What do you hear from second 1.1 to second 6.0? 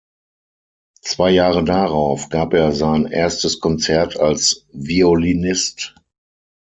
Jahre darauf gab er sein erstes Konzert als Violinist.